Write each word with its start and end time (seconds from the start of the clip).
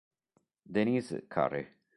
Denise 0.65 1.29
Curry 1.29 1.61